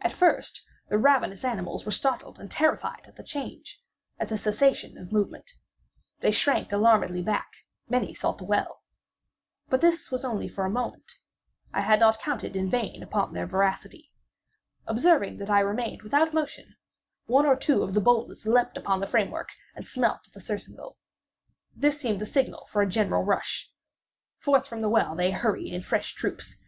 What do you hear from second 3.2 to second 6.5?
change—at the cessation of movement. They